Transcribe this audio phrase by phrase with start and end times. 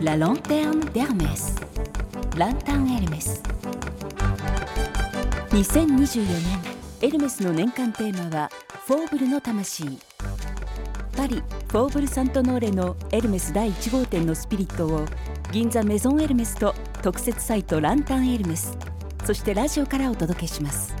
[0.00, 1.54] La lanterne d'Hermès.
[2.36, 3.42] ランタンエルメス
[5.50, 6.58] 2024年
[7.02, 8.50] エルメスの年間テーマは
[8.86, 9.98] フォーブルの魂。
[11.16, 15.04] パリフォーブル・サントノーレのエルメス第1号店のスピリットを
[15.52, 18.76] 銀座メゾンエルメスと特設サイトランタンエルメス
[19.24, 20.94] そしてラジオからお届けします。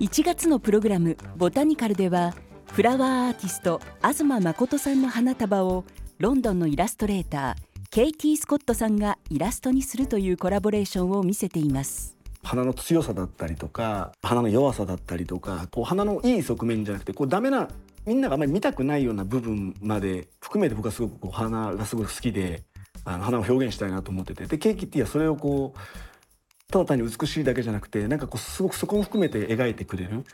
[0.00, 2.34] 1月のプログラム「ボタニカル」では
[2.74, 5.84] フラワーアーティスト東誠さんの花束を
[6.18, 12.16] ロンドンのイラストレーターケイティ・スコットさんがイラストにするというコラボレーションを見せています。
[12.42, 17.68] 花の強さだったりとか花の弱さだったりとかこう花のいい側面じゃなくてこうダメな
[18.06, 22.64] みんながあまり見たくないような部分まで含めて僕はすごくこう花がすごく好きで
[23.04, 24.46] あの花を表現したいなと思ってて。
[24.46, 30.24] でケーキっていうのはそれをこうただ単に美しいだけじゃなくてなんかこうすごくそこも含めて描いてくれる。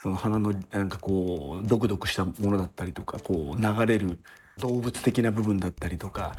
[0.00, 4.18] その花のなんかこうドクドクしたものだったりとかこう流れる
[4.58, 6.36] 動物的な部分だったりとか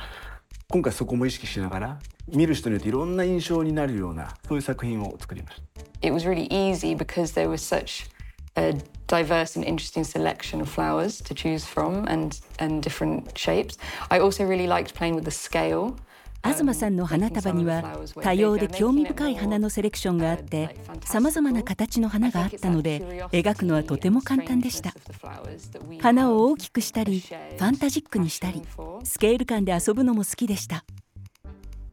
[0.69, 6.07] 今回そこも意識しながら見る人によっていろんな印象になるようなそういう作品を作りました。
[6.07, 8.09] It was really easy because there was such
[8.55, 13.77] a diverse and interesting selection of flowers to choose from and, and different shapes.
[14.09, 15.95] I also really liked playing with the scale.
[16.43, 24.93] 東さんの花束には多様で興味深い花のセレクションがあってさまざまな形の花があったので描くのはとても簡単でした。
[26.01, 28.63] 花を大きくしたりファンタジックにしたり
[29.03, 30.85] スケール感で遊ぶのも好きでした。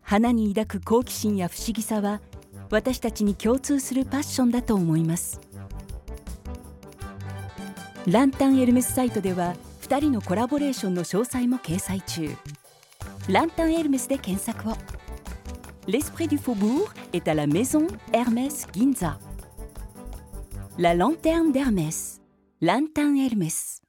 [0.02, 2.20] 花に抱く好奇心や不思議さは
[2.70, 5.40] 私たちに共通するパッションだと思います。
[8.06, 12.30] ランタンエルメスサイトでは2人のコラボレーションの詳細も掲載中。
[13.29, 14.73] ランタンエルメスで検索を
[15.87, 19.19] L'esprit du faubourg est à la maison Hermès Ginza.
[20.77, 22.21] La lanterne d'Hermès,
[22.61, 23.81] Lantin Hermès.